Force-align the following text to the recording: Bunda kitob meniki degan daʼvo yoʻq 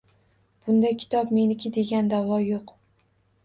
Bunda 0.69 0.91
kitob 1.03 1.35
meniki 1.39 1.73
degan 1.77 2.11
daʼvo 2.17 2.43
yoʻq 2.49 2.77